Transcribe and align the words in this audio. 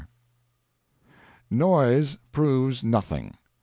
Noise 1.51 2.17
proves 2.31 2.83
nothing. 2.83 3.35